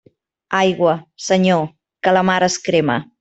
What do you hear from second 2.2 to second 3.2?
mar es crema.